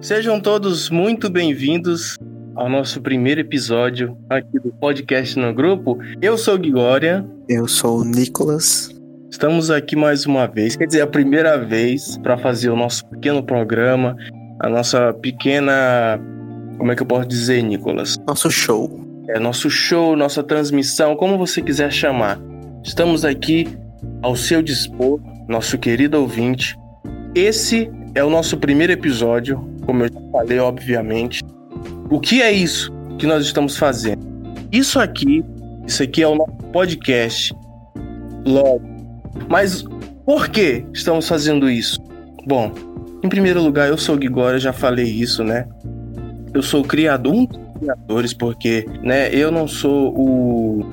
[0.00, 2.18] Sejam todos muito bem-vindos
[2.54, 5.98] ao nosso primeiro episódio aqui do podcast no grupo.
[6.20, 7.24] Eu sou o Gregória.
[7.48, 8.90] Eu sou o Nicolas.
[9.30, 13.42] Estamos aqui mais uma vez, quer dizer, a primeira vez para fazer o nosso pequeno
[13.42, 14.16] programa,
[14.60, 16.20] a nossa pequena.
[16.76, 18.16] Como é que eu posso dizer, Nicolas?
[18.26, 19.00] Nosso show.
[19.28, 22.38] É nosso show, nossa transmissão, como você quiser chamar.
[22.84, 23.68] Estamos aqui
[24.20, 26.76] ao seu dispor, nosso querido ouvinte.
[27.34, 31.42] Esse é o nosso primeiro episódio, como eu já falei, obviamente.
[32.10, 34.20] O que é isso que nós estamos fazendo?
[34.70, 35.44] Isso aqui,
[35.86, 37.54] isso aqui é o nosso podcast.
[38.44, 38.82] Logo.
[39.48, 39.84] Mas
[40.24, 42.00] por que estamos fazendo isso?
[42.46, 42.72] Bom,
[43.22, 45.66] em primeiro lugar, eu sou o Gigora, já falei isso, né?
[46.52, 50.90] Eu sou o criador, um dos criadores, porque, né, eu não sou o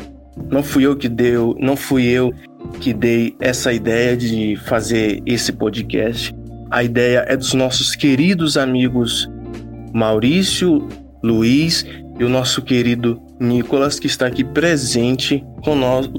[0.49, 2.33] não fui eu que deu, não fui eu
[2.79, 6.33] que dei essa ideia de fazer esse podcast.
[6.71, 9.29] A ideia é dos nossos queridos amigos
[9.91, 10.87] Maurício,
[11.23, 11.83] Luiz
[12.19, 15.43] e o nosso querido Nicolas, que está aqui presente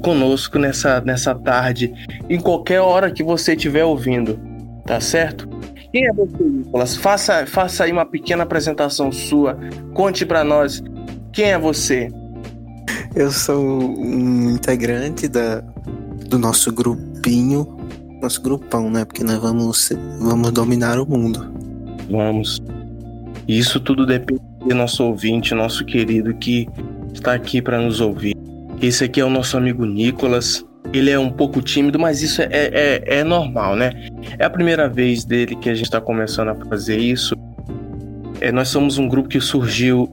[0.03, 1.93] conosco nessa, nessa tarde,
[2.29, 4.41] em qualquer hora que você estiver ouvindo,
[4.87, 5.49] tá certo?
[5.93, 6.97] Quem é você, Nicolas?
[6.97, 9.59] Faça, faça aí uma pequena apresentação sua,
[9.93, 10.83] conte para nós
[11.33, 12.09] quem é você.
[13.15, 13.63] Eu sou
[13.99, 15.61] um integrante da,
[16.29, 17.77] do nosso grupinho,
[18.21, 19.05] nosso grupão, né?
[19.05, 21.53] Porque nós vamos, vamos dominar o mundo.
[22.11, 22.61] Vamos.
[23.49, 26.69] Isso tudo depende do nosso ouvinte, nosso querido que
[27.13, 28.37] está aqui para nos ouvir.
[28.81, 30.65] Esse aqui é o nosso amigo Nicolas.
[30.93, 34.09] Ele é um pouco tímido, mas isso é, é, é normal, né?
[34.39, 37.35] É a primeira vez dele que a gente está começando a fazer isso.
[38.41, 40.09] É, nós somos um grupo que surgiu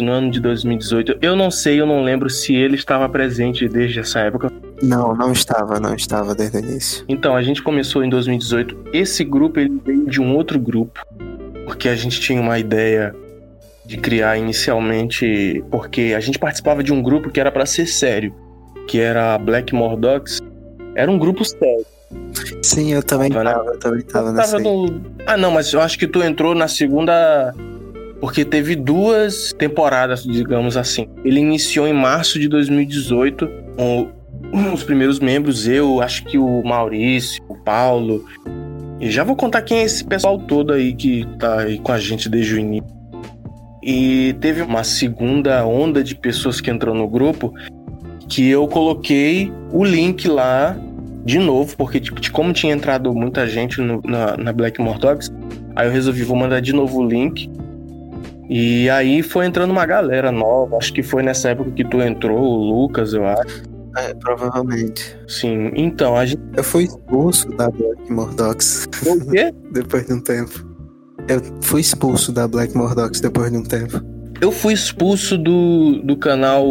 [0.00, 1.18] no ano de 2018.
[1.20, 4.52] Eu não sei, eu não lembro se ele estava presente desde essa época.
[4.82, 7.04] Não, não estava, não estava desde o início.
[7.08, 8.90] Então, a gente começou em 2018.
[8.92, 11.00] Esse grupo ele veio de um outro grupo
[11.64, 13.14] porque a gente tinha uma ideia
[13.84, 18.34] de criar inicialmente, porque a gente participava de um grupo que era para ser sério,
[18.86, 20.40] que era Black Mordox.
[20.94, 21.86] Era um grupo sério.
[22.62, 23.72] Sim, eu também tava, né?
[23.72, 25.00] eu também tava, eu tava no...
[25.26, 27.54] Ah, não, mas eu acho que tu entrou na segunda
[28.20, 31.08] porque teve duas temporadas, digamos assim.
[31.24, 34.08] Ele iniciou em março de 2018 com
[34.72, 38.24] os primeiros membros, eu, acho que o Maurício, o Paulo,
[39.00, 41.98] e já vou contar quem é esse pessoal todo aí que tá aí com a
[41.98, 42.88] gente desde o início.
[43.82, 47.52] E teve uma segunda onda de pessoas que entrou no grupo
[48.28, 50.76] que eu coloquei o link lá
[51.24, 55.32] de novo, porque tipo, como tinha entrado muita gente no, na, na Black Mortox,
[55.74, 57.50] aí eu resolvi vou mandar de novo o link.
[58.48, 62.38] E aí foi entrando uma galera nova, acho que foi nessa época que tu entrou,
[62.38, 63.71] o Lucas, eu acho.
[63.96, 65.16] É, provavelmente.
[65.28, 66.42] Sim, então a gente.
[66.56, 68.88] Eu fui expulso da Black Mordox.
[69.02, 69.52] Por quê?
[69.72, 70.66] depois de um tempo.
[71.28, 74.00] Eu fui expulso da Black Mordox depois de um tempo.
[74.40, 76.64] Eu fui expulso do, do canal.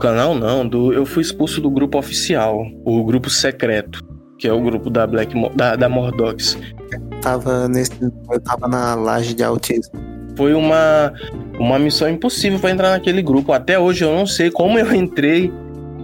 [0.00, 4.02] Canal não, do, eu fui expulso do grupo oficial, o grupo secreto,
[4.36, 6.58] que é o grupo da Black da, da Mordox.
[7.20, 7.92] tava nesse.
[8.02, 9.92] Eu tava na laje de autismo.
[10.34, 11.12] Foi uma,
[11.60, 13.52] uma missão impossível para entrar naquele grupo.
[13.52, 15.52] Até hoje eu não sei como eu entrei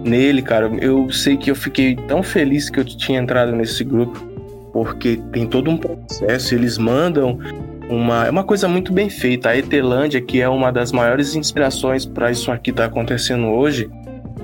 [0.03, 0.69] nele, cara.
[0.79, 4.19] Eu sei que eu fiquei tão feliz que eu tinha entrado nesse grupo,
[4.71, 6.53] porque tem todo um processo.
[6.55, 7.39] Eles mandam
[7.89, 9.49] uma, é uma coisa muito bem feita.
[9.49, 13.89] A Etelândia, que é uma das maiores inspirações para isso aqui tá acontecendo hoje.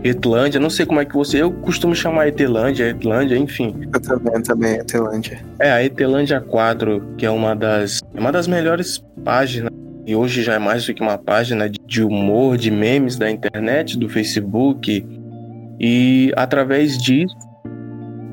[0.03, 1.41] Etlândia, não sei como é que você.
[1.41, 3.75] Eu costumo chamar Etelândia, Etlândia, enfim.
[3.91, 5.39] Eu também, também, Etelândia.
[5.59, 9.73] É, a Etelândia 4, que é uma das, uma das melhores páginas
[10.05, 13.97] e hoje já é mais do que uma página de humor, de memes da internet,
[13.97, 15.03] do Facebook,
[15.79, 17.35] e através disso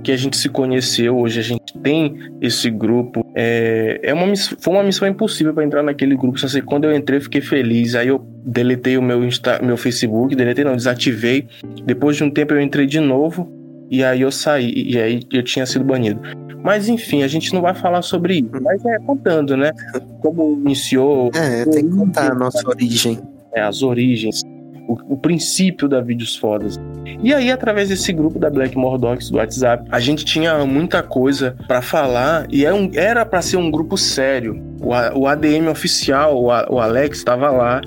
[0.02, 3.24] que a gente se conheceu, hoje a gente tem esse grupo.
[3.34, 6.38] É, é uma, foi uma missão impossível para entrar naquele grupo.
[6.38, 7.94] Só sei quando eu entrei, eu fiquei feliz.
[7.94, 11.46] Aí eu deletei o meu, Insta, meu Facebook, deletei não, desativei.
[11.84, 13.50] Depois de um tempo eu entrei de novo
[13.90, 14.72] e aí eu saí.
[14.74, 16.20] E aí eu tinha sido banido.
[16.64, 18.50] Mas enfim, a gente não vai falar sobre isso.
[18.60, 19.72] Mas é contando, né?
[20.20, 21.30] Como iniciou.
[21.34, 23.20] É, tem que contar a nossa origem.
[23.54, 24.42] É, as origens
[24.86, 26.78] o, o, princípio da Vídeos Fodas.
[27.22, 31.56] E aí, através desse grupo da Black Mordox do WhatsApp, a gente tinha muita coisa
[31.66, 34.60] para falar e é era para ser um grupo sério.
[34.80, 37.80] O, o ADM oficial, o, o Alex, estava lá.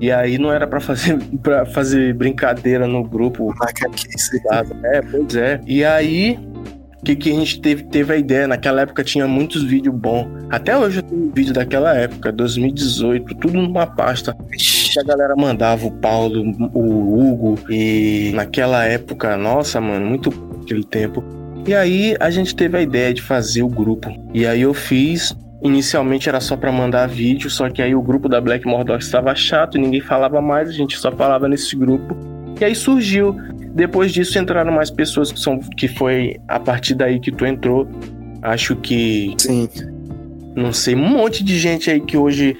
[0.00, 3.54] E aí não era para fazer para fazer brincadeira no grupo.
[4.84, 5.60] É, pois é.
[5.66, 6.38] E aí
[7.06, 8.48] que, que a gente teve, teve a ideia.
[8.48, 10.26] Naquela época tinha muitos vídeos bons.
[10.50, 14.36] Até hoje eu tenho vídeo daquela época, 2018, tudo numa pasta.
[14.98, 20.32] A galera mandava o Paulo, o Hugo, e naquela época, nossa, mano, muito
[20.62, 21.22] aquele tempo.
[21.66, 24.08] E aí a gente teve a ideia de fazer o grupo.
[24.32, 28.28] E aí eu fiz Inicialmente era só para mandar vídeo, só que aí o grupo
[28.28, 32.16] da Black Mordor estava chato, ninguém falava mais, a gente só falava nesse grupo.
[32.60, 33.34] E aí surgiu.
[33.74, 37.88] Depois disso entraram mais pessoas que são que foi a partir daí que tu entrou.
[38.42, 39.68] Acho que Sim.
[40.54, 42.56] não sei, um monte de gente aí que hoje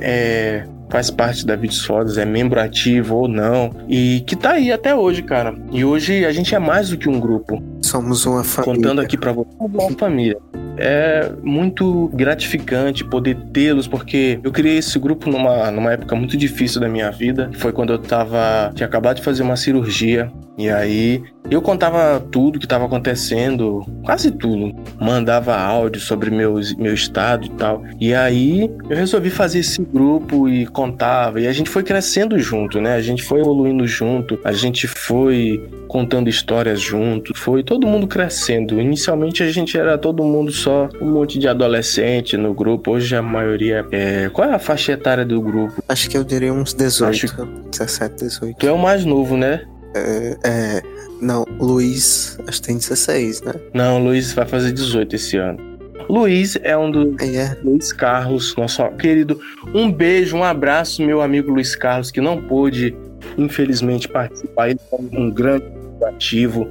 [0.00, 4.72] é, faz parte da Vídeos Fodas, é membro ativo ou não, e que tá aí
[4.72, 5.54] até hoje, cara.
[5.70, 7.62] E hoje a gente é mais do que um grupo.
[7.82, 8.74] Somos uma família.
[8.74, 10.38] Contando aqui pra você, uma família.
[10.76, 16.80] É muito gratificante poder tê-los, porque eu criei esse grupo numa, numa época muito difícil
[16.80, 17.50] da minha vida.
[17.54, 18.72] Foi quando eu tava.
[18.74, 20.32] tinha acabado de fazer uma cirurgia.
[20.56, 24.74] E aí eu contava tudo que estava acontecendo, quase tudo.
[25.00, 27.82] Mandava áudio sobre meus, meu estado e tal.
[27.98, 31.40] E aí eu resolvi fazer esse grupo e contava.
[31.40, 32.94] E a gente foi crescendo junto, né?
[32.94, 34.38] A gente foi evoluindo junto.
[34.44, 37.36] A gente foi contando histórias junto.
[37.36, 38.80] Foi todo mundo crescendo.
[38.80, 42.92] Inicialmente a gente era todo mundo só um monte de adolescente no grupo.
[42.92, 44.30] Hoje a maioria é.
[44.30, 45.82] Qual é a faixa etária do grupo?
[45.88, 47.10] Acho que eu diria uns 18.
[47.10, 48.56] Acho- 17, 18.
[48.56, 49.64] Tu é o mais novo, né?
[49.94, 50.82] É, é,
[51.20, 53.54] não, Luiz, acho que tem 16, né?
[53.74, 55.58] Não, Luiz vai fazer 18 esse ano.
[56.08, 57.56] Luiz é um dos Aí é.
[57.64, 59.40] Luiz Carlos, nosso querido.
[59.74, 62.94] Um beijo, um abraço, meu amigo Luiz Carlos, que não pôde,
[63.36, 64.70] infelizmente, participar.
[64.70, 66.68] Ele é um grande ativo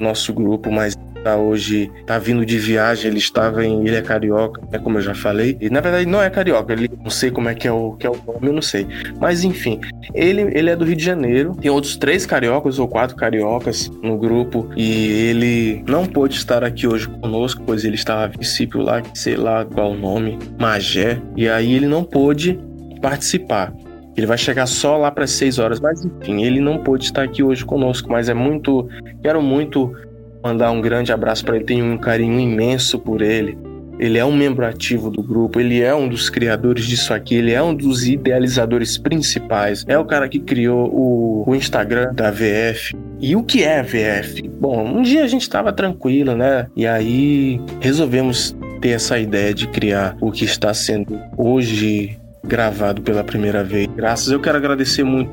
[0.00, 3.10] nosso grupo, mas tá hoje tá vindo de viagem.
[3.10, 5.56] Ele estava em Ilha Carioca, né, como eu já falei.
[5.60, 8.06] E na verdade não é carioca, ele não sei como é que é o, que
[8.06, 8.86] é o nome, eu não sei.
[9.20, 9.80] Mas enfim,
[10.14, 11.56] ele, ele é do Rio de Janeiro.
[11.60, 14.68] Tem outros três cariocas ou quatro cariocas no grupo.
[14.76, 19.36] E ele não pôde estar aqui hoje conosco, pois ele estava a princípio lá, sei
[19.36, 21.20] lá qual o nome, Magé.
[21.36, 22.58] E aí ele não pôde
[23.00, 23.72] participar.
[24.16, 27.42] Ele vai chegar só lá para 6 horas, mas enfim, ele não pôde estar aqui
[27.42, 28.88] hoje conosco, mas é muito.
[29.22, 29.94] Quero muito
[30.42, 33.56] mandar um grande abraço para ele, tenho um carinho imenso por ele.
[33.98, 37.52] Ele é um membro ativo do grupo, ele é um dos criadores disso aqui, ele
[37.52, 42.96] é um dos idealizadores principais, é o cara que criou o, o Instagram da VF.
[43.20, 44.48] E o que é a VF?
[44.60, 46.66] Bom, um dia a gente estava tranquilo, né?
[46.74, 53.22] E aí resolvemos ter essa ideia de criar o que está sendo hoje gravado pela
[53.24, 53.88] primeira vez.
[53.94, 55.30] Graças, eu quero agradecer muito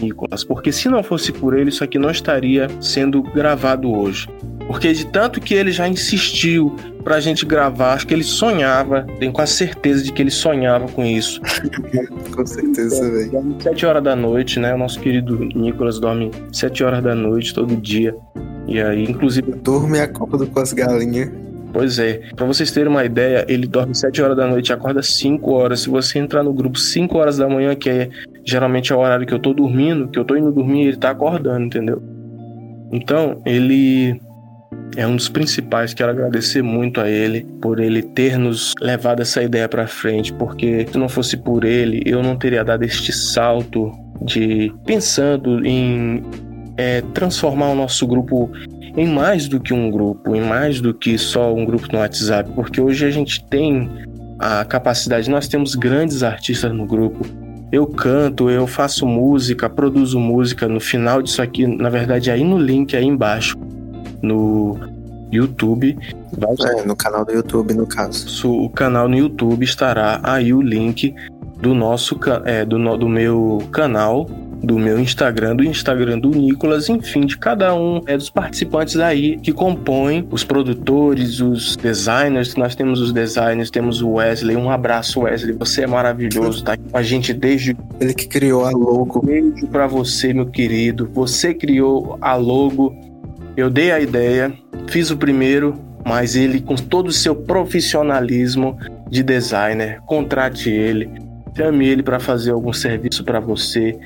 [0.00, 4.28] Nicolas, porque se não fosse por ele, isso aqui não estaria sendo gravado hoje.
[4.66, 9.32] Porque de tanto que ele já insistiu pra gente gravar, acho que ele sonhava, tenho
[9.32, 11.40] quase certeza de que ele sonhava com isso.
[12.34, 13.30] Com certeza, velho.
[13.30, 14.74] Dorme sete horas da noite, né?
[14.74, 18.14] O nosso querido Nicolas dorme sete horas da noite todo dia.
[18.66, 21.30] E aí, inclusive, Dorme e acorda com as galinhas.
[21.72, 25.02] Pois é, pra vocês terem uma ideia, ele dorme 7 horas da noite e acorda
[25.02, 25.80] 5 horas.
[25.80, 28.10] Se você entrar no grupo 5 horas da manhã, que é
[28.44, 31.10] geralmente é o horário que eu tô dormindo, que eu tô indo dormir, ele tá
[31.10, 32.02] acordando, entendeu?
[32.92, 34.20] Então, ele
[34.96, 35.94] é um dos principais.
[35.94, 40.86] Quero agradecer muito a ele por ele ter nos levado essa ideia pra frente, porque
[40.90, 46.22] se não fosse por ele, eu não teria dado este salto de pensando em
[46.76, 48.50] é, transformar o nosso grupo
[48.96, 52.50] em mais do que um grupo, em mais do que só um grupo no WhatsApp,
[52.54, 53.90] porque hoje a gente tem
[54.38, 57.24] a capacidade, nós temos grandes artistas no grupo.
[57.70, 60.68] Eu canto, eu faço música, produzo música.
[60.68, 63.56] No final disso aqui, na verdade, aí no link aí embaixo,
[64.20, 64.78] no
[65.32, 65.96] YouTube,
[66.36, 68.52] vai É, no canal do YouTube, no caso.
[68.62, 71.14] O canal no YouTube estará aí o link
[71.62, 74.28] do nosso é, do, do meu canal,
[74.62, 79.36] do meu Instagram, do Instagram do Nicolas, enfim, de cada um é, dos participantes aí
[79.38, 82.54] que compõem os produtores, os designers.
[82.54, 84.56] Nós temos os designers, temos o Wesley.
[84.56, 85.56] Um abraço, Wesley.
[85.58, 89.20] Você é maravilhoso, tá aqui com a gente desde Ele que criou a logo.
[89.20, 91.10] beijo pra você, meu querido.
[91.12, 92.94] Você criou a logo.
[93.56, 94.52] Eu dei a ideia,
[94.88, 98.78] fiz o primeiro, mas ele, com todo o seu profissionalismo
[99.10, 101.10] de designer, contrate ele,
[101.54, 103.98] chame ele para fazer algum serviço para você.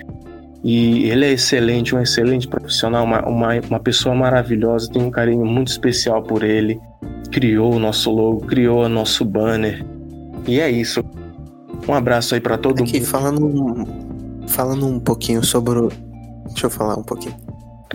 [0.67, 4.91] E ele é excelente, um excelente profissional, uma, uma, uma pessoa maravilhosa.
[4.91, 6.81] Tenho um carinho muito especial por ele.
[7.31, 9.87] Criou o nosso logo, criou o nosso banner.
[10.45, 11.05] E é isso.
[11.87, 13.07] Um abraço aí para todo Aqui, mundo.
[13.07, 13.89] falando,
[14.49, 15.89] falando um pouquinho sobre o...
[16.49, 17.37] Deixa eu falar um pouquinho.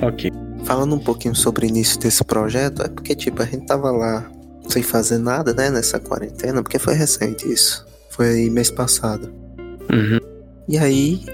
[0.02, 0.32] Ok.
[0.64, 4.32] Falando um pouquinho sobre o início desse projeto, é porque, tipo, a gente tava lá
[4.70, 7.86] sem fazer nada, né, nessa quarentena, porque foi recente isso.
[8.12, 9.30] Foi mês passado.
[9.92, 10.20] Uhum.
[10.70, 11.26] E aí,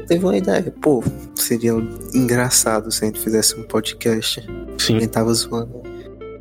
[0.00, 0.72] teve uma ideia.
[0.80, 1.02] Pô,
[1.34, 1.72] seria
[2.14, 4.40] engraçado se a gente fizesse um podcast.
[4.40, 5.00] A Sim.
[5.00, 5.82] gente tava zoando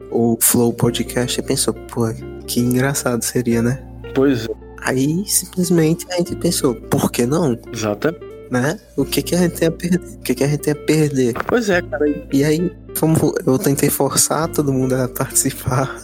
[0.10, 2.12] o Flow Podcast e pensou, pô,
[2.46, 3.82] que engraçado seria, né?
[4.14, 7.58] Pois é, Aí, simplesmente, a gente pensou, por que não?
[7.72, 8.32] exatamente.
[8.50, 8.78] Né?
[8.98, 10.00] O que que a gente tem a perder?
[10.00, 11.34] O que que a gente tem a perder?
[11.48, 12.06] Pois é, cara.
[12.34, 13.16] E aí, como
[13.48, 16.02] eu tentei forçar todo mundo a participar,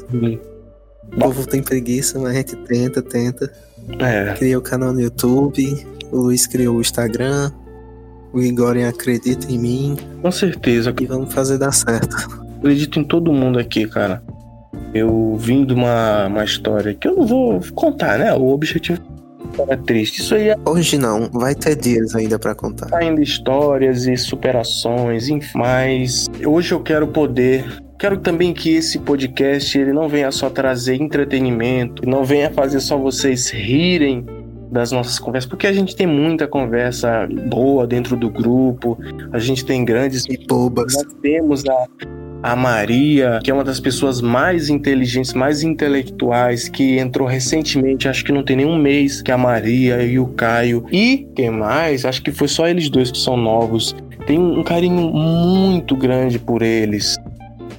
[1.14, 3.52] O povo tem preguiça, mas a gente tenta, tenta.
[4.00, 4.34] É.
[4.34, 7.52] Criei o canal no YouTube, o Luiz criou o Instagram,
[8.34, 9.98] o Igor acredita em mim.
[10.22, 10.94] Com certeza.
[11.00, 12.16] E vamos fazer dar certo.
[12.60, 14.22] Acredito em todo mundo aqui, cara.
[14.94, 18.34] Eu vim de uma, uma história que eu não vou contar, né?
[18.34, 19.02] O objetivo
[19.68, 20.22] é triste.
[20.22, 20.56] Isso aí é.
[20.66, 22.94] Hoje não, vai ter dias ainda para contar.
[22.94, 25.58] Ainda histórias e superações, enfim.
[25.58, 27.66] Mas hoje eu quero poder
[27.98, 32.96] Quero também que esse podcast ele não venha só trazer entretenimento, não venha fazer só
[32.96, 34.24] vocês rirem
[34.72, 39.00] das nossas conversas, porque a gente tem muita conversa boa dentro do grupo,
[39.32, 40.94] a gente tem grandes e bobas.
[40.94, 41.88] Nós temos a,
[42.44, 48.24] a Maria, que é uma das pessoas mais inteligentes, mais intelectuais, que entrou recentemente, acho
[48.24, 50.86] que não tem nenhum mês, que é a Maria e o Caio.
[50.92, 52.06] E quem mais?
[52.06, 53.96] Acho que foi só eles dois que são novos.
[54.28, 57.18] Tem um carinho muito grande por eles.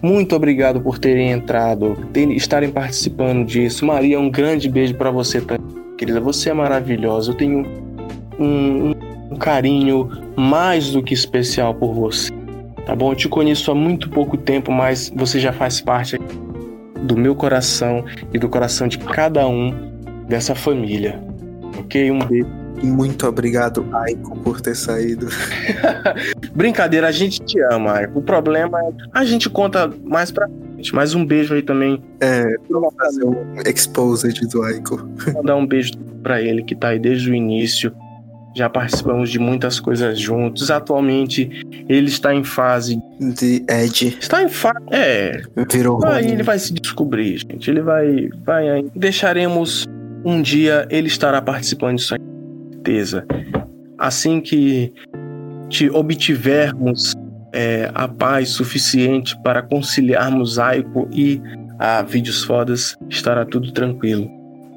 [0.02, 3.84] Muito obrigado por terem entrado, terem, estarem participando disso.
[3.84, 6.20] Maria, um grande beijo para você também, querida.
[6.20, 7.32] Você é maravilhosa.
[7.32, 7.66] Eu tenho
[8.38, 8.94] um,
[9.30, 12.30] um carinho mais do que especial por você.
[12.86, 13.12] Tá bom?
[13.12, 16.16] Eu te conheço há muito pouco tempo, mas você já faz parte
[17.02, 19.74] do meu coração e do coração de cada um
[20.28, 21.20] dessa família.
[21.78, 22.10] Ok?
[22.10, 25.28] Um beijo muito obrigado, Aiko, por ter saído.
[26.58, 28.00] Brincadeira, a gente te ama.
[28.16, 28.90] O problema é.
[29.14, 30.92] A gente conta mais pra frente.
[30.92, 32.02] Mais um beijo aí também.
[32.20, 34.96] É, vamos fazer um exposed do Aiko.
[34.96, 37.94] Vou mandar um beijo pra ele que tá aí desde o início.
[38.56, 40.68] Já participamos de muitas coisas juntos.
[40.68, 44.18] Atualmente ele está em fase de Ed.
[44.20, 44.84] Está em fase.
[44.90, 45.40] É.
[45.70, 46.04] Virou.
[46.04, 47.70] Aí ele vai se descobrir, gente.
[47.70, 48.28] Ele vai.
[48.44, 49.86] vai Deixaremos.
[50.24, 52.28] Um dia ele estará participando disso aqui
[52.88, 53.26] certeza.
[53.98, 54.92] Assim que
[55.92, 57.14] obtivermos
[57.52, 61.40] é, a paz suficiente para conciliarmos Aiko e
[61.78, 64.28] a Vídeos Fodas, estará tudo tranquilo.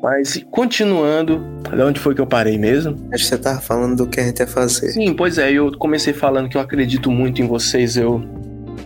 [0.02, 2.96] Mas continuando, de onde foi que eu parei mesmo?
[3.14, 4.92] Acho que você tava falando do que a gente ia fazer.
[4.92, 8.24] Sim, pois é, eu comecei falando que eu acredito muito em vocês, eu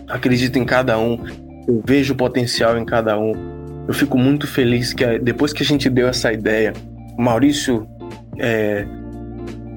[0.08, 1.18] acredito em cada um,
[1.66, 3.32] eu vejo o potencial em cada um.
[3.88, 6.74] Eu fico muito feliz que depois que a gente deu essa ideia,
[7.16, 7.88] Maurício
[8.38, 8.84] é,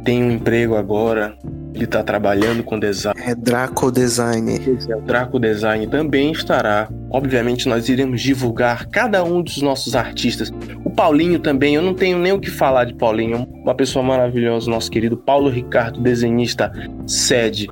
[0.04, 1.38] tem um emprego agora,
[1.80, 3.20] ele está trabalhando com design.
[3.26, 4.60] É Draco Design.
[4.90, 6.90] É, o Draco Design também estará.
[7.10, 10.52] Obviamente, nós iremos divulgar cada um dos nossos artistas.
[10.84, 14.70] O Paulinho também, eu não tenho nem o que falar de Paulinho, uma pessoa maravilhosa,
[14.70, 16.72] nosso querido Paulo Ricardo, desenhista
[17.08, 17.70] sede.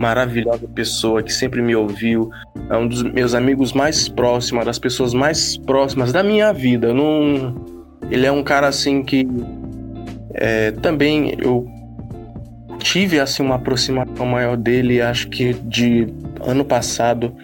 [0.00, 2.30] Maravilhosa pessoa que sempre me ouviu,
[2.70, 6.92] é um dos meus amigos mais próximos, uma das pessoas mais próximas da minha vida.
[6.92, 7.70] não...
[8.10, 9.26] Ele é um cara assim que
[10.34, 11.66] é, também eu
[12.82, 16.06] tive assim uma aproximação maior dele, acho que de
[16.44, 17.34] ano passado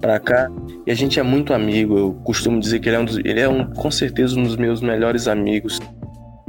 [0.00, 0.50] para cá,
[0.86, 1.96] e a gente é muito amigo.
[1.96, 4.56] Eu costumo dizer que ele é um, dos, ele é um com certeza um dos
[4.56, 5.80] meus melhores amigos.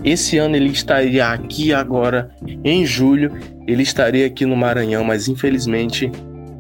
[0.04, 2.30] Esse ano ele estaria aqui agora
[2.64, 3.32] em julho,
[3.66, 6.12] ele estaria aqui no Maranhão, mas infelizmente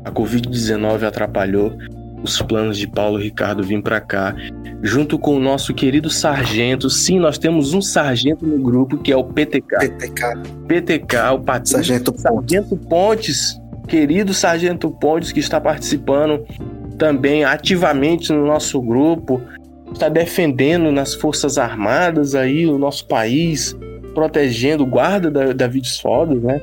[0.05, 1.77] a Covid-19 atrapalhou
[2.23, 4.33] os planos de Paulo Ricardo vir para cá,
[4.81, 6.89] junto com o nosso querido sargento.
[6.89, 9.77] Sim, nós temos um sargento no grupo que é o PTK.
[9.77, 10.33] PTK.
[10.67, 11.77] PTK, o Patrício.
[11.77, 13.61] Sargento, sargento Pontes.
[13.87, 16.45] Querido Sargento Pontes, que está participando
[16.97, 19.41] também ativamente no nosso grupo,
[19.91, 23.75] está defendendo nas Forças Armadas aí o nosso país,
[24.13, 26.61] protegendo, guarda da, da Vídeos Fodas, né?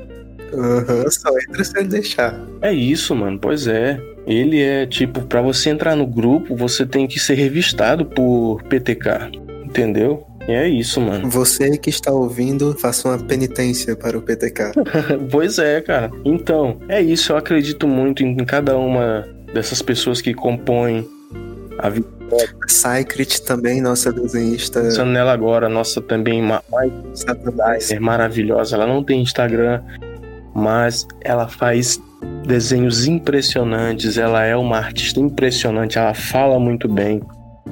[0.52, 2.40] Aham, uhum, só entra sem deixar.
[2.60, 4.00] É isso, mano, pois é.
[4.26, 9.30] Ele é tipo, para você entrar no grupo, você tem que ser revistado por PTK,
[9.64, 10.26] entendeu?
[10.48, 11.28] E é isso, mano.
[11.30, 14.72] Você que está ouvindo, faça uma penitência para o PTK.
[15.30, 16.10] pois é, cara.
[16.24, 17.32] Então, é isso.
[17.32, 21.06] Eu acredito muito em cada uma dessas pessoas que compõem
[21.78, 22.08] a vida.
[23.46, 24.80] Também, nossa desenhista.
[24.80, 28.76] Pensando nela agora, nossa também mais é maravilhosa.
[28.76, 29.82] Ela não tem Instagram,
[30.54, 32.00] mas ela faz
[32.47, 34.18] desenhos impressionantes.
[34.18, 37.20] Ela é uma artista impressionante, ela fala muito bem.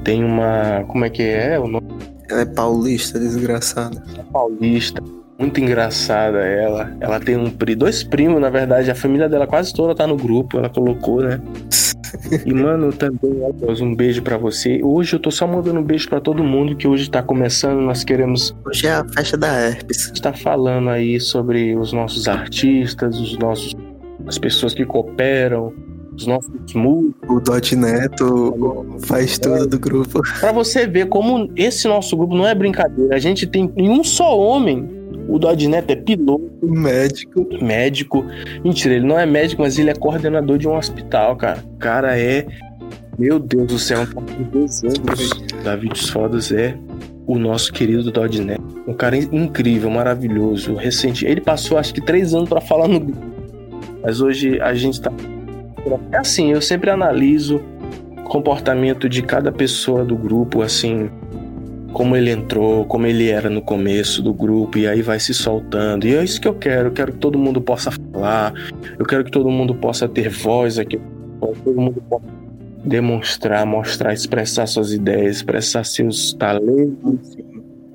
[0.05, 0.85] Tem uma.
[0.89, 1.89] Como é que é o nome?
[2.31, 4.03] Ela é paulista, desgraçada.
[4.19, 5.03] É paulista,
[5.39, 6.95] muito engraçada ela.
[7.01, 8.91] Ela tem um, dois primos, na verdade.
[8.91, 11.41] A família dela quase toda tá no grupo, ela colocou, né?
[12.45, 14.81] E, mano, também, Deus, um beijo para você.
[14.83, 17.81] Hoje eu tô só mandando um beijo para todo mundo que hoje tá começando.
[17.81, 18.55] Nós queremos.
[18.65, 20.05] Hoje é a festa da herpes.
[20.05, 23.75] A gente tá falando aí sobre os nossos artistas, os nossos
[24.29, 25.73] as pessoas que cooperam,
[26.15, 27.73] os nossos músicos.
[27.73, 30.21] O Neto faz tudo do grupo.
[30.41, 33.15] Para você ver como esse nosso grupo não é brincadeira.
[33.15, 34.97] A gente tem em um só homem.
[35.29, 36.51] O Dodge Neto é piloto.
[36.63, 37.47] Médico.
[37.63, 38.25] Médico.
[38.65, 41.63] Mentira, ele não é médico, mas ele é coordenador de um hospital, cara.
[41.75, 42.47] O cara é
[43.19, 44.01] Meu Deus do céu,
[44.39, 45.31] um dois anos.
[45.63, 46.75] Davi dos Fodas é
[47.27, 48.61] o nosso querido Dodnet.
[48.87, 51.27] Um cara incrível, maravilhoso, recente.
[51.27, 53.38] Ele passou acho que três anos para falar no grupo.
[54.03, 55.13] Mas hoje a gente tá.
[56.13, 57.61] É assim, eu sempre analiso
[58.17, 61.11] o comportamento de cada pessoa do grupo, assim,
[61.93, 66.07] como ele entrou, como ele era no começo do grupo, e aí vai se soltando.
[66.07, 66.89] E é isso que eu quero.
[66.89, 68.53] Eu quero que todo mundo possa falar,
[68.99, 71.01] eu quero que todo mundo possa ter voz aqui,
[71.41, 72.39] todo mundo possa
[72.85, 77.37] demonstrar, mostrar, expressar suas ideias, expressar seus talentos,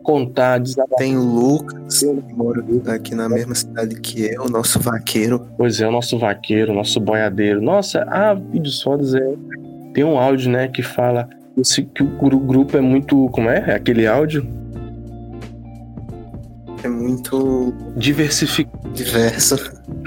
[0.03, 0.97] contar, desabafar.
[0.97, 5.47] Tem o Lucas, que mora aqui na mesma cidade que eu, o nosso vaqueiro.
[5.57, 7.61] Pois é, o nosso vaqueiro, o nosso boiadeiro.
[7.61, 9.33] Nossa, a Vídeos Fodas é.
[9.93, 13.29] Tem um áudio, né, que fala esse, que o grupo é muito.
[13.29, 13.63] Como é?
[13.67, 14.47] É aquele áudio?
[16.83, 17.73] É muito.
[17.95, 18.89] Diversificado.
[18.93, 19.55] Diverso.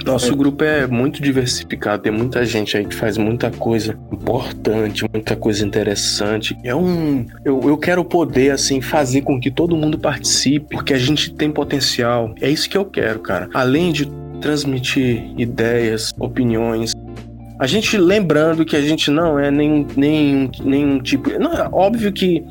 [0.04, 0.36] Nosso é.
[0.36, 5.66] grupo é muito diversificado, tem muita gente aí que faz muita coisa importante, muita coisa
[5.66, 6.56] interessante.
[6.62, 7.26] É um.
[7.44, 11.50] Eu, eu quero poder, assim, fazer com que todo mundo participe, porque a gente tem
[11.50, 12.34] potencial.
[12.40, 13.48] É isso que eu quero, cara.
[13.52, 14.08] Além de
[14.40, 16.92] transmitir ideias, opiniões,
[17.58, 21.30] a gente lembrando que a gente não é nenhum, nenhum, nenhum tipo.
[21.38, 22.44] Não, é óbvio que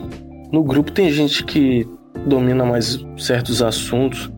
[0.52, 1.88] no grupo tem gente que
[2.26, 4.32] domina mais certos assuntos.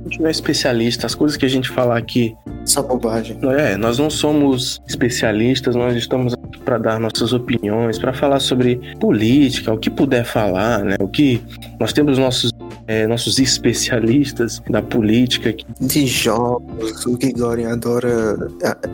[0.00, 1.06] A gente não é especialista.
[1.06, 2.34] As coisas que a gente falar aqui.
[2.64, 3.38] Só bobagem.
[3.58, 8.76] É, nós não somos especialistas, nós estamos aqui para dar nossas opiniões, para falar sobre
[9.00, 10.96] política, o que puder falar, né?
[11.00, 11.42] O que
[11.80, 12.51] nós temos nossos
[12.86, 15.54] é, nossos especialistas da política.
[15.80, 18.36] De jogos, o Gregorian adora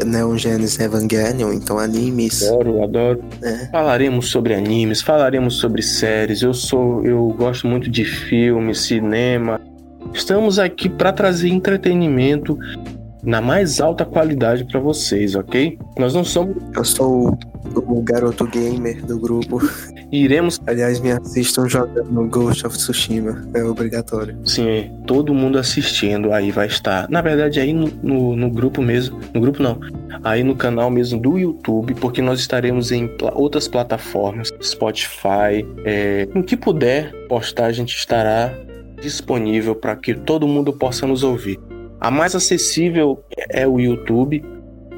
[0.07, 2.43] Neon Genesis Evangelion, então animes.
[2.47, 3.25] Adoro, adoro.
[3.43, 3.67] É.
[3.71, 6.43] Falaremos sobre animes, falaremos sobre séries.
[6.43, 9.61] Eu sou, eu gosto muito de filmes, cinema.
[10.13, 12.59] Estamos aqui para trazer entretenimento
[13.23, 15.79] na mais alta qualidade para vocês, ok?
[15.99, 16.57] Nós não somos.
[16.75, 17.39] Eu sou
[17.75, 19.61] o garoto gamer do grupo.
[20.11, 20.61] Iremos.
[20.67, 23.47] Aliás, me assistam jogando Ghost of Tsushima.
[23.55, 24.39] É obrigatório.
[24.45, 27.09] Sim, todo mundo assistindo aí vai estar.
[27.11, 29.19] Na verdade, aí no, no, no grupo mesmo.
[29.35, 29.79] No grupo não.
[30.25, 36.43] Aí no canal mesmo do YouTube, porque nós estaremos em outras plataformas, Spotify, é, em
[36.43, 38.53] que puder postar, a gente estará
[39.01, 41.59] disponível para que todo mundo possa nos ouvir.
[42.01, 44.45] A mais acessível é o YouTube.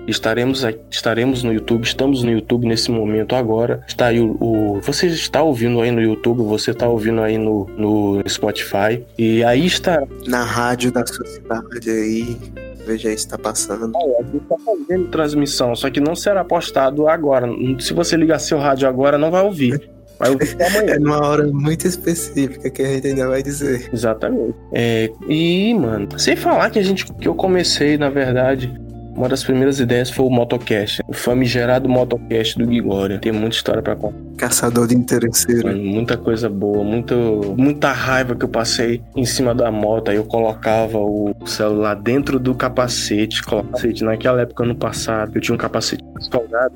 [0.07, 3.83] Estaremos, estaremos no YouTube, estamos no YouTube nesse momento agora.
[3.87, 7.67] Está aí o, o você está ouvindo aí no YouTube, você está ouvindo aí no,
[7.77, 12.37] no Spotify e aí está na rádio da sua cidade aí.
[12.85, 13.93] Veja está passando.
[13.95, 17.47] É, a gente está fazendo transmissão, só que não será postado agora.
[17.79, 19.89] Se você ligar seu rádio agora, não vai ouvir.
[20.21, 20.95] Vai ouvir amanhã.
[20.95, 23.89] É numa hora muito específica que a gente ainda vai dizer.
[23.91, 24.55] Exatamente.
[24.73, 28.71] É, e, mano, sem falar que a gente que eu comecei, na verdade,
[29.17, 33.19] uma das primeiras ideias foi o Motocast, o famigerado Motocast do Gigória.
[33.19, 34.19] Tem muita história para contar.
[34.37, 35.77] Caçador de interesseiro.
[35.77, 37.15] Muita coisa boa, muito,
[37.57, 40.11] muita raiva que eu passei em cima da moto.
[40.11, 43.43] Aí eu colocava o celular dentro do capacete.
[43.43, 46.75] Capacete, naquela época, ano passado, eu tinha um capacete salgado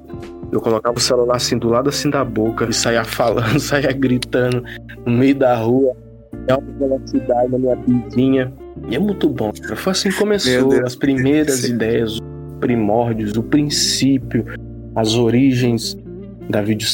[0.53, 4.63] eu colocava o celular assim do lado assim da boca e saía falando, saía gritando
[5.05, 5.97] no meio da rua,
[6.49, 8.53] em alta velocidade na minha vizinha.
[8.89, 9.53] E é muito bom.
[9.77, 12.21] Foi assim que começou as primeiras ideias, os
[12.61, 14.45] primórdios, o princípio,
[14.95, 15.97] as origens
[16.49, 16.87] da vídeo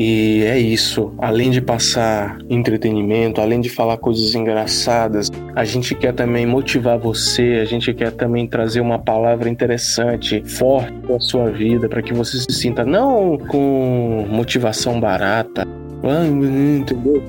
[0.00, 1.12] e é isso.
[1.18, 7.58] Além de passar entretenimento, além de falar coisas engraçadas, a gente quer também motivar você,
[7.60, 12.38] a gente quer também trazer uma palavra interessante, forte para sua vida, para que você
[12.38, 15.66] se sinta não com motivação barata,
[16.78, 17.20] entendeu?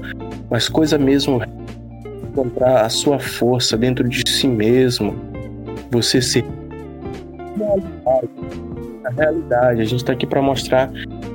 [0.47, 1.41] Mas coisa mesmo
[2.29, 5.15] encontrar a sua força dentro de si mesmo,
[5.89, 6.45] você ser
[9.05, 9.81] a realidade.
[9.81, 10.91] A gente está aqui para mostrar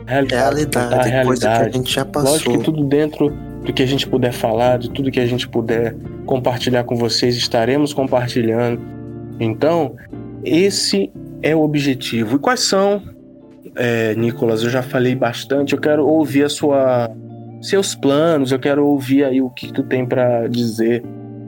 [0.07, 1.71] realidade, realidade, a realidade.
[1.71, 2.31] que a gente já passou.
[2.31, 3.31] Lógico que tudo dentro
[3.65, 7.37] do que a gente puder falar, de tudo que a gente puder compartilhar com vocês,
[7.37, 8.81] estaremos compartilhando.
[9.41, 9.97] Então,
[10.45, 11.11] esse
[11.43, 12.37] é o objetivo.
[12.37, 13.03] E quais são,
[13.75, 14.63] é, Nicolas?
[14.63, 15.75] Eu já falei bastante.
[15.75, 17.11] Eu quero ouvir a sua,
[17.61, 18.53] seus planos.
[18.53, 21.03] Eu quero ouvir aí o que tu tem para dizer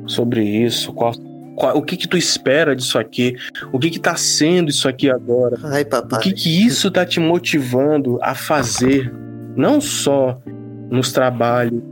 [0.06, 0.92] sobre isso.
[0.92, 1.12] Qual
[1.56, 3.34] o que que tu espera disso aqui?
[3.72, 5.56] O que que tá sendo isso aqui agora?
[5.64, 6.18] Ai, papai.
[6.18, 9.12] O que que isso tá te motivando a fazer?
[9.56, 10.38] Não só
[10.90, 11.82] nos trabalhos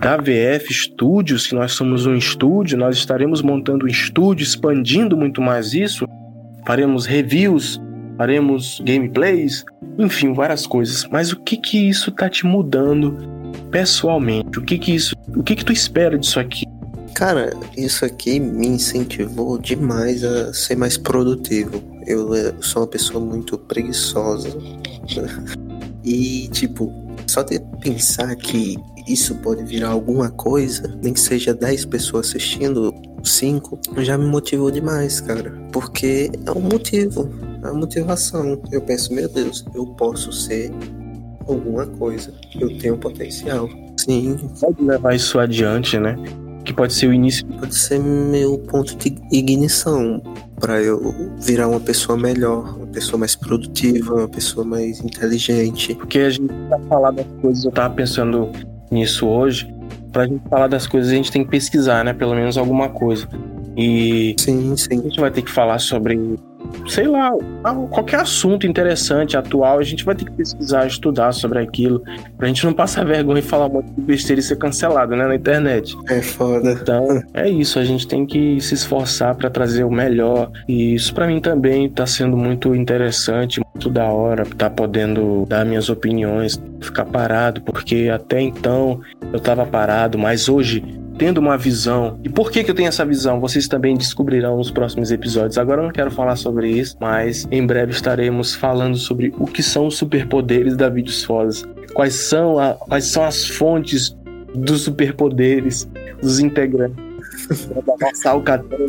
[0.00, 5.40] da VF Studios, que nós somos um estúdio, nós estaremos montando um estúdio, expandindo muito
[5.40, 6.06] mais isso.
[6.66, 7.80] Faremos reviews,
[8.16, 9.64] faremos gameplays,
[9.98, 11.06] enfim, várias coisas.
[11.10, 13.16] Mas o que que isso tá te mudando
[13.70, 14.58] pessoalmente?
[14.58, 16.64] O que que isso, o que que tu espera disso aqui?
[17.18, 21.82] Cara, isso aqui me incentivou demais a ser mais produtivo.
[22.06, 22.28] Eu
[22.62, 24.48] sou uma pessoa muito preguiçosa.
[26.04, 26.90] E, tipo,
[27.26, 32.94] só de pensar que isso pode virar alguma coisa, nem que seja 10 pessoas assistindo,
[33.22, 35.52] 5, já me motivou demais, cara.
[35.70, 37.28] Porque é um motivo,
[37.62, 38.62] é uma motivação.
[38.72, 40.72] Eu penso, meu Deus, eu posso ser
[41.46, 42.32] alguma coisa.
[42.58, 43.68] Eu tenho potencial.
[43.98, 44.38] Sim.
[44.58, 46.16] Pode levar isso adiante, né?
[46.68, 47.46] Que pode ser o início.
[47.46, 50.22] Pode ser meu ponto de ignição
[50.60, 51.00] para eu
[51.40, 55.94] virar uma pessoa melhor, uma pessoa mais produtiva, uma pessoa mais inteligente.
[55.94, 58.52] Porque a gente tá falar das coisas, eu tava pensando
[58.90, 59.74] nisso hoje.
[60.12, 62.12] Pra gente falar das coisas, a gente tem que pesquisar, né?
[62.12, 63.26] Pelo menos alguma coisa.
[63.74, 65.00] E sim, sim.
[65.00, 66.38] a gente vai ter que falar sobre
[66.86, 67.30] sei lá,
[67.90, 72.02] qualquer assunto interessante, atual, a gente vai ter que pesquisar, estudar sobre aquilo,
[72.36, 75.26] pra gente não passar vergonha e falar um monte de besteira e ser cancelado, né,
[75.26, 75.96] na internet.
[76.08, 76.72] É foda.
[76.72, 81.14] Então, é isso, a gente tem que se esforçar para trazer o melhor, e isso
[81.14, 86.60] para mim também tá sendo muito interessante, muito da hora, tá podendo dar minhas opiniões,
[86.80, 89.00] ficar parado, porque até então
[89.32, 90.82] eu tava parado, mas hoje
[91.18, 92.18] tendo uma visão.
[92.22, 93.40] E por que, que eu tenho essa visão?
[93.40, 95.58] Vocês também descobrirão nos próximos episódios.
[95.58, 99.62] Agora eu não quero falar sobre isso, mas em breve estaremos falando sobre o que
[99.62, 101.64] são os superpoderes da Vídeos Fodas.
[101.92, 104.16] Quais são, a, quais são as fontes
[104.54, 105.88] dos superpoderes
[106.22, 106.96] dos integrantes.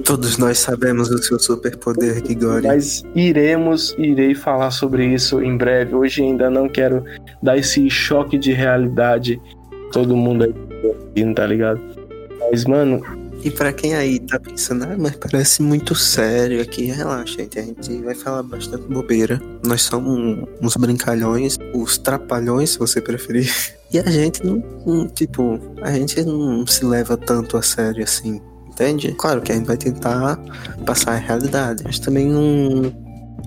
[0.03, 2.67] Todos nós sabemos o seu superpoder, Gigori.
[2.67, 5.95] Mas iremos, irei falar sobre isso em breve.
[5.95, 7.03] Hoje ainda não quero
[7.41, 9.39] dar esse choque de realidade.
[9.91, 10.43] Todo mundo
[11.15, 11.98] aí, tá ligado?
[12.39, 13.01] Mas, mano.
[13.41, 17.57] E para quem aí tá pensando, ah, mas parece muito sério aqui, relaxa, gente.
[17.57, 19.39] A gente vai falar bastante bobeira.
[19.65, 23.49] Nós somos uns brincalhões, os trapalhões, se você preferir.
[23.91, 28.39] E a gente não, não, tipo, a gente não se leva tanto a sério assim,
[28.67, 29.11] entende?
[29.13, 30.39] Claro que a gente vai tentar
[30.85, 32.93] passar a realidade, mas também não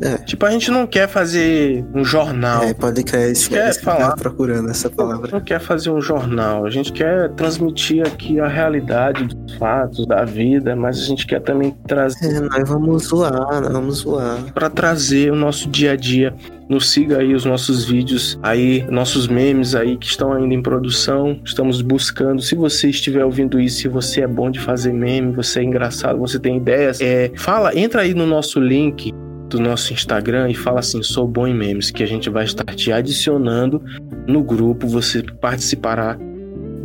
[0.00, 0.18] é.
[0.18, 2.62] Tipo, a gente não quer fazer um jornal.
[2.62, 5.30] É, pode crer, isso quer isso falar procurando essa palavra.
[5.32, 10.24] Não quer fazer um jornal, a gente quer transmitir aqui a realidade dos fatos da
[10.24, 12.36] vida, mas a gente quer também trazer.
[12.36, 14.52] É, nós vamos zoar, nós vamos zoar.
[14.52, 16.34] Para trazer o nosso dia a dia.
[16.68, 21.38] Nos siga aí os nossos vídeos, aí nossos memes aí que estão ainda em produção.
[21.44, 22.40] Estamos buscando.
[22.40, 26.18] Se você estiver ouvindo isso, se você é bom de fazer meme, você é engraçado,
[26.18, 29.12] você tem ideias, é, fala, entra aí no nosso link
[29.52, 32.64] do nosso Instagram e fala assim: sou bom em memes, que a gente vai estar
[32.74, 33.82] te adicionando
[34.26, 34.86] no grupo.
[34.88, 36.18] Você participará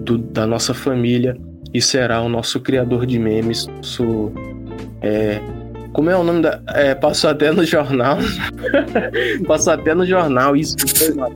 [0.03, 1.37] do, da nossa família
[1.73, 3.67] e será o nosso criador de memes.
[3.67, 4.31] Nosso,
[5.01, 5.39] é,
[5.93, 6.61] como é o nome da.
[6.69, 8.17] É, passou até no jornal.
[9.47, 10.55] passou até no jornal.
[10.55, 10.75] Isso.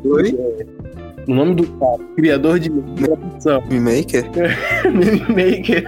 [0.04, 0.38] Oi?
[0.38, 0.81] É,
[1.28, 4.26] o nome do cara, criador de Mimimaker?
[4.92, 5.84] Mimimaker.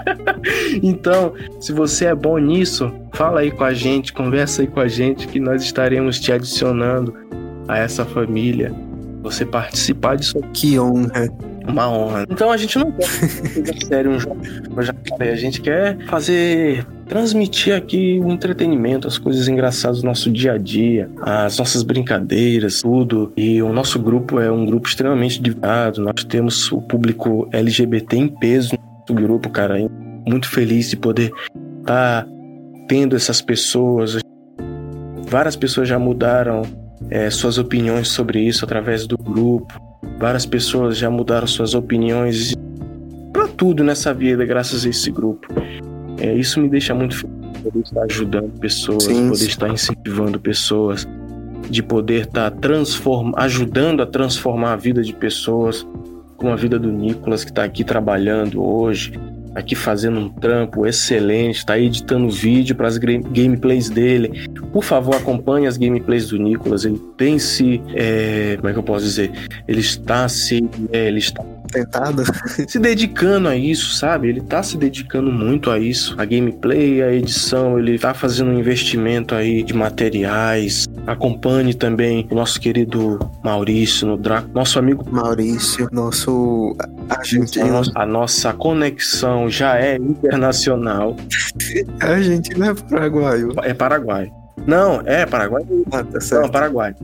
[0.82, 4.88] então, se você é bom nisso, fala aí com a gente, conversa aí com a
[4.88, 7.13] gente que nós estaremos te adicionando
[7.67, 8.74] a essa família.
[9.22, 10.41] Você participar disso.
[10.54, 11.30] Que honra.
[11.67, 12.26] Uma honra.
[12.30, 14.41] Então a gente não quer fazer sério um jogo.
[14.76, 20.06] Eu já falei, a gente quer fazer transmitir aqui o entretenimento, as coisas engraçadas do
[20.06, 23.32] nosso dia a dia, as nossas brincadeiras, tudo.
[23.38, 26.02] E o nosso grupo é um grupo extremamente diverso.
[26.02, 29.76] Nós temos o público LGBT em peso no nosso grupo, cara.
[30.26, 31.32] Muito feliz de poder
[31.82, 32.28] estar tá
[32.88, 34.19] tendo essas pessoas.
[35.28, 36.63] Várias pessoas já mudaram
[37.10, 39.93] é, suas opiniões sobre isso através do grupo.
[40.20, 42.56] Várias pessoas já mudaram suas opiniões
[43.32, 45.48] para tudo nessa vida graças a esse grupo.
[46.20, 49.48] É, isso me deixa muito feliz de poder estar ajudando pessoas, sim, poder sim.
[49.48, 51.08] estar incentivando pessoas,
[51.70, 53.32] de poder estar transform...
[53.36, 55.86] ajudando a transformar a vida de pessoas,
[56.38, 59.13] como a vida do Nicolas, que está aqui trabalhando hoje,
[59.56, 64.48] aqui fazendo um trampo excelente, está editando vídeo para as gameplays dele.
[64.72, 66.86] Por favor, acompanhe as gameplays do Nicolas.
[66.86, 68.56] Ele tem se, é...
[68.58, 69.32] como é que eu posso dizer?
[69.68, 71.44] Ele está se, é, ele está
[72.68, 74.30] se dedicando a isso, sabe?
[74.30, 78.60] Ele tá se dedicando muito a isso, a gameplay, a edição, ele tá fazendo um
[78.60, 80.86] investimento aí de materiais.
[81.06, 86.76] Acompanhe também o nosso querido Maurício no Draco, nosso amigo Maurício, nosso
[87.10, 87.66] argentino.
[87.66, 91.16] A, nossa, a nossa conexão já é internacional.
[92.00, 93.54] Argentina é paraguaio.
[93.64, 94.32] É Paraguai.
[94.66, 95.64] Não, é Paraguai.
[95.92, 96.20] Ah, tá.
[96.42, 96.96] Não, Paraguai.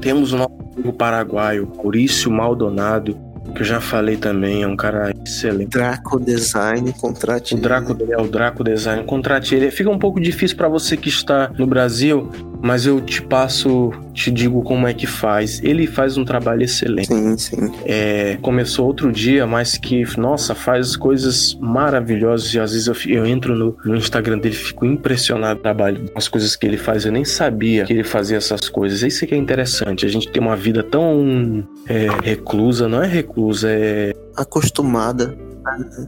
[0.00, 3.18] Temos o nosso amigo paraguaio, Maurício Maldonado,
[3.52, 5.70] que eu já falei também, é um cara excelente.
[5.70, 9.70] Draco Design, contrate o Draco, É o Draco Design, contrate ele.
[9.70, 14.30] Fica um pouco difícil para você que está no Brasil, mas eu te passo, te
[14.30, 15.62] digo como é que faz.
[15.62, 17.08] Ele faz um trabalho excelente.
[17.08, 17.72] Sim, sim.
[17.84, 22.52] É, começou outro dia, mas que, nossa, faz coisas maravilhosas.
[22.54, 25.62] E às vezes eu, eu entro no, no Instagram dele e fico impressionado com o
[25.62, 27.04] trabalho, as coisas que ele faz.
[27.04, 29.02] Eu nem sabia que ele fazia essas coisas.
[29.02, 30.04] Isso que é interessante.
[30.04, 35.36] A gente tem uma vida tão é, reclusa, não é reclusa, é Acostumada.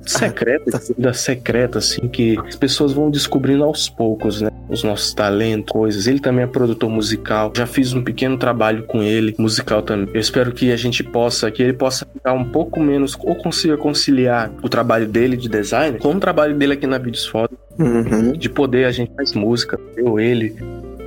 [0.07, 4.51] Secreta, vida secreta, assim, que as pessoas vão descobrindo aos poucos, né?
[4.69, 6.07] Os nossos talentos, coisas.
[6.07, 7.53] Ele também é produtor musical.
[7.57, 10.09] Já fiz um pequeno trabalho com ele, musical também.
[10.15, 13.77] Eu espero que a gente possa, que ele possa ficar um pouco menos, ou consiga
[13.77, 17.55] conciliar o trabalho dele de design com o trabalho dele aqui na Vídeos Foda.
[17.79, 18.33] Uhum.
[18.33, 19.79] De poder, a gente faz música.
[19.97, 20.55] Eu, ele,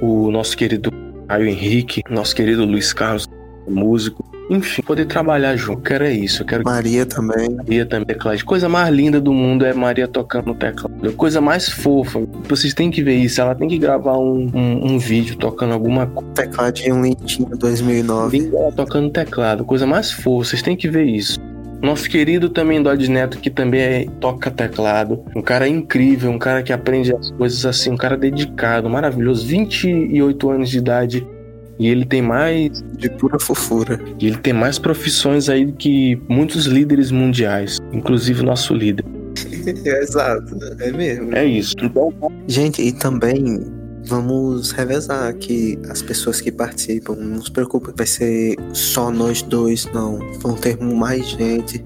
[0.01, 0.91] o nosso querido
[1.27, 3.27] Caio Henrique, nosso querido Luiz Carlos,
[3.67, 4.33] músico.
[4.49, 5.82] Enfim, poder trabalhar junto.
[5.82, 6.43] Quero é isso.
[6.45, 7.49] Quero Maria também.
[7.49, 8.43] Maria também, teclado.
[8.43, 11.13] Coisa mais linda do mundo é Maria tocando no teclado.
[11.13, 12.21] Coisa mais fofa.
[12.47, 13.39] Vocês têm que ver isso.
[13.41, 16.32] Ela tem que gravar um, um, um vídeo tocando alguma coisa.
[16.34, 18.51] Tecladinho lentinho 2009.
[18.53, 19.65] Ela tocando teclado.
[19.65, 20.49] Coisa mais fofa.
[20.49, 21.39] Vocês têm que ver isso.
[21.84, 25.21] Nosso querido também Dodge Neto, que também é, toca teclado.
[25.36, 29.45] Um cara incrível, um cara que aprende as coisas assim, um cara dedicado, maravilhoso.
[29.45, 31.27] 28 anos de idade.
[31.79, 32.83] E ele tem mais.
[32.97, 33.99] De pura fofura.
[34.19, 39.05] E ele tem mais profissões aí do que muitos líderes mundiais, inclusive nosso líder.
[39.86, 41.36] Exato, é mesmo.
[41.36, 41.75] É isso.
[41.81, 42.13] Então,
[42.47, 43.59] Gente, e também
[44.05, 47.15] vamos revezar aqui as pessoas que participam.
[47.15, 50.19] Não se preocupe, vai ser só nós dois, não.
[50.39, 51.83] Vão ter mais gente.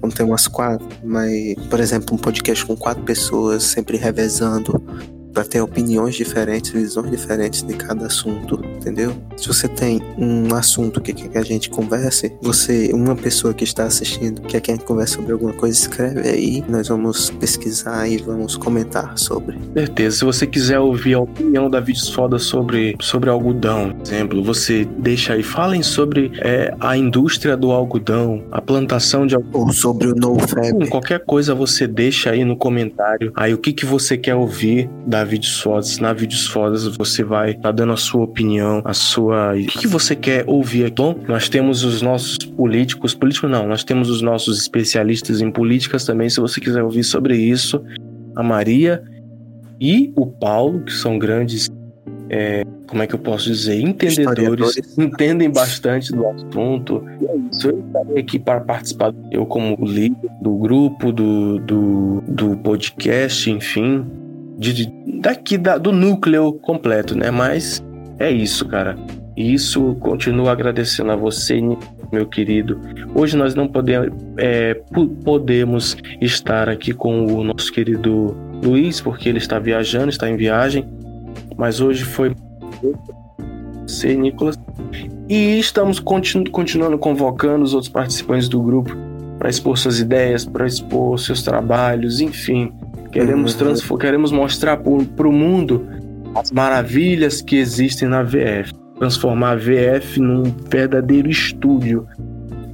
[0.00, 4.80] Vamos ter umas quatro, mas, por exemplo, um podcast com quatro pessoas, sempre revezando,
[5.32, 9.14] para ter opiniões diferentes, visões diferentes de cada assunto, entendeu?
[9.36, 13.64] Se você tem um assunto que quer que a gente converse, você, uma pessoa que
[13.64, 18.08] está assistindo, quer que a gente converse sobre alguma coisa, escreve aí, nós vamos pesquisar
[18.08, 19.58] e vamos comentar sobre.
[19.74, 20.18] certeza.
[20.18, 24.84] Se você quiser ouvir a opinião da Vídeos Foda sobre, sobre algodão, por exemplo, você
[24.98, 25.42] deixa aí.
[25.42, 29.60] Falem sobre é, a indústria do algodão, a plantação de algodão.
[29.60, 30.72] Ou sobre o NoFab.
[30.72, 33.32] Hum, Qualquer coisa você deixa aí no comentário.
[33.34, 35.98] Aí o que, que você quer ouvir da Vídeos Fodas.
[35.98, 39.52] Na Vídeos Fodas você vai estar dando a sua opinião, a sua.
[39.54, 40.94] O que, que você quer ouvir aqui?
[40.96, 43.14] Bom, nós temos os nossos políticos.
[43.14, 46.28] Políticos não, nós temos os nossos especialistas em políticas também.
[46.28, 47.82] Se você quiser ouvir sobre isso,
[48.36, 49.02] a Maria
[49.80, 51.68] e o Paulo, que são grandes.
[52.30, 53.80] é, como é que eu posso dizer?
[53.80, 57.04] Entendedores, entendem bastante do assunto.
[57.20, 59.14] E é isso, eu estarei aqui para participar.
[59.30, 64.04] Eu, como líder do grupo, do, do, do podcast, enfim,
[64.58, 67.30] de, de- daqui da- do núcleo completo, né?
[67.30, 67.82] Mas
[68.18, 68.96] é isso, cara.
[69.36, 71.60] E isso continuo agradecendo a você,
[72.12, 72.80] meu querido.
[73.14, 74.74] Hoje nós não podemos, é,
[75.24, 80.84] podemos estar aqui com o nosso querido Luiz, porque ele está viajando, está em viagem.
[81.56, 82.34] Mas hoje foi
[83.86, 84.58] você, Nicolas.
[85.28, 88.96] E estamos continu- continuando convocando os outros participantes do grupo
[89.38, 92.72] para expor suas ideias, para expor seus trabalhos, enfim.
[93.12, 93.96] Queremos, Uhum.
[93.98, 95.86] queremos mostrar para o mundo
[96.40, 98.72] as maravilhas que existem na VF.
[98.98, 102.06] Transformar a VF num verdadeiro estúdio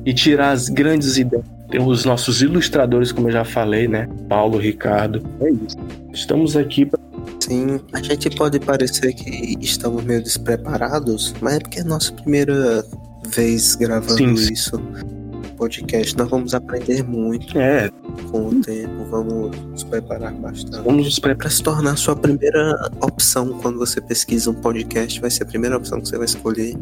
[0.04, 1.44] e tirar as grandes ideias.
[1.70, 4.08] Tem os nossos ilustradores, como eu já falei, né?
[4.28, 5.22] Paulo, Ricardo.
[5.40, 5.76] É isso.
[6.12, 6.98] Estamos aqui pra...
[7.40, 12.12] Sim, a gente pode parecer que estamos meio despreparados, mas é porque é a nossa
[12.12, 12.84] primeira
[13.28, 14.52] vez gravando Sim, sim.
[14.52, 14.82] isso.
[15.54, 17.90] Podcast, nós vamos aprender muito É,
[18.30, 20.82] com o tempo, vamos nos preparar bastante.
[20.84, 21.38] vamos nos preparar.
[21.38, 25.46] Para se tornar a sua primeira opção quando você pesquisa um podcast, vai ser a
[25.46, 26.74] primeira opção que você vai escolher.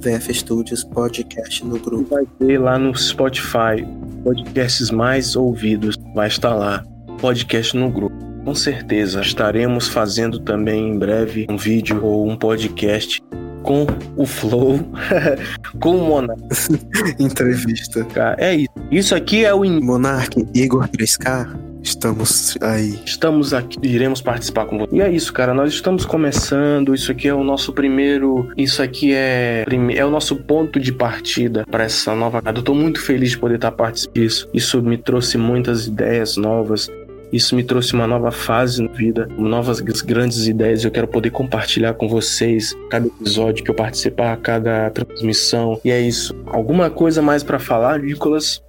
[0.00, 2.14] VF Studios Podcast no grupo.
[2.14, 3.86] vai ter lá no Spotify
[4.24, 5.94] podcasts mais ouvidos.
[6.14, 6.82] Vai estar lá.
[7.20, 8.16] Podcast no grupo.
[8.44, 13.22] Com certeza estaremos fazendo também em breve um vídeo ou um podcast
[13.62, 14.80] com o Flow,
[15.80, 16.42] com o Monarca.
[17.18, 18.06] Entrevista.
[18.38, 18.70] É isso.
[18.90, 19.80] Isso aqui é o in...
[19.80, 22.98] Monark, Igor 3K, estamos aí.
[23.04, 24.96] Estamos aqui, iremos participar com você.
[24.96, 25.54] E é isso, cara.
[25.54, 26.94] Nós estamos começando.
[26.94, 28.50] Isso aqui é o nosso primeiro.
[28.56, 32.42] Isso aqui é, é o nosso ponto de partida para essa nova.
[32.44, 34.48] Eu tô muito feliz de poder estar participando disso.
[34.52, 36.90] Isso me trouxe muitas ideias novas.
[37.32, 40.84] Isso me trouxe uma nova fase na vida, novas grandes ideias.
[40.84, 45.80] Eu quero poder compartilhar com vocês cada episódio que eu participar, cada transmissão.
[45.84, 46.34] E é isso.
[46.50, 48.62] Alguma coisa mais para falar, Nicolas?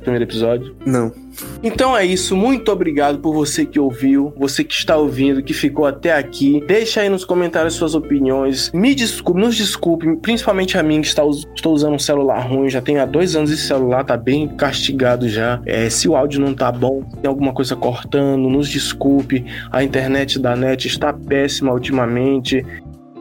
[0.00, 0.76] Primeiro episódio.
[0.84, 1.12] Não,
[1.62, 5.86] Então é isso, muito obrigado por você que ouviu, você que está ouvindo, que ficou
[5.86, 6.62] até aqui.
[6.66, 8.70] Deixa aí nos comentários suas opiniões.
[8.74, 11.22] Me desculpe, nos desculpe, principalmente a mim que está,
[11.54, 15.28] estou usando um celular ruim, já tenho há dois anos esse celular, tá bem castigado
[15.28, 15.60] já.
[15.64, 19.44] É, se o áudio não tá bom, tem alguma coisa cortando, nos desculpe.
[19.70, 22.64] A internet da net está péssima ultimamente.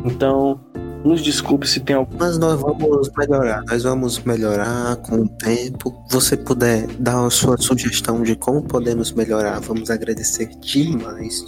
[0.04, 0.60] Então,
[1.04, 2.16] nos desculpe se tem algum.
[2.18, 5.94] Mas nós vamos melhorar, nós vamos melhorar com o tempo.
[6.10, 11.46] Você puder dar a sua sugestão de como podemos melhorar, vamos agradecer demais.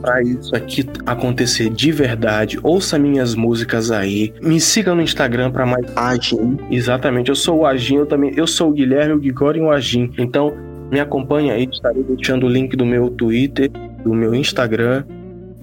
[0.00, 4.32] Para isso aqui acontecer de verdade, ouça minhas músicas aí.
[4.42, 5.84] Me siga no Instagram para mais.
[5.96, 6.58] Agim.
[6.70, 8.32] Exatamente, eu sou o Agim, eu também.
[8.36, 10.12] Eu sou o Guilherme, o Gigori e o Agim.
[10.18, 10.54] Então,
[10.90, 13.70] me acompanhe aí, estarei deixando o link do meu Twitter,
[14.04, 15.04] do meu Instagram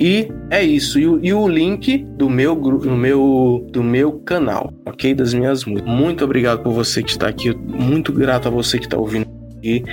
[0.02, 0.98] e é isso.
[0.98, 5.14] E, e o link do meu no meu, do meu canal, ok?
[5.14, 5.94] Das minhas músicas.
[5.94, 7.56] Muito obrigado por você que está aqui.
[7.56, 9.84] Muito grato a você que está ouvindo aqui.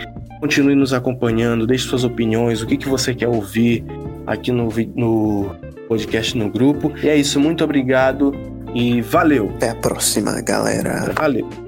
[0.40, 3.84] Continue nos acompanhando, deixe suas opiniões, o que, que você quer ouvir
[4.26, 5.54] aqui no, no
[5.86, 6.90] podcast no grupo.
[7.02, 8.32] E é isso, muito obrigado
[8.74, 9.50] e valeu.
[9.56, 11.12] Até a próxima, galera.
[11.14, 11.67] Valeu.